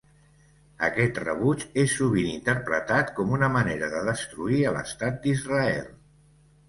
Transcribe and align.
Aquest 0.85 1.17
rebuig 1.23 1.65
és 1.81 1.93
sovint 1.99 2.31
interpretat 2.31 3.11
com 3.19 3.35
una 3.37 3.51
manera 3.59 3.91
de 3.93 4.01
destruir 4.11 4.65
a 4.67 4.73
l'Estat 4.79 5.21
d'Israel. 5.27 5.87